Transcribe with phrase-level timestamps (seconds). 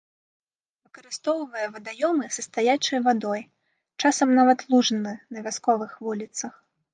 [0.85, 3.35] Выкарыстоўвае вадаёмы са стаячай вадою,
[4.03, 6.53] часам нават лужыны на вясковых вуліцах.